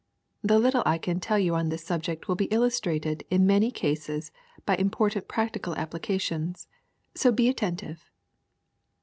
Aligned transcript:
The 0.41 0.57
little 0.57 0.81
I 0.83 0.97
can 0.97 1.19
tell 1.19 1.37
you 1.37 1.53
on 1.53 1.69
this 1.69 1.83
subject 1.85 2.27
will 2.27 2.33
be 2.33 2.45
illustrated 2.45 3.23
in 3.29 3.45
many 3.45 3.69
cases 3.69 4.31
by 4.65 4.75
im 4.77 4.89
portant 4.89 5.27
practical 5.27 5.75
applications. 5.75 6.67
So 7.13 7.31
be 7.31 7.43
very 7.43 7.51
attentive. 7.51 8.09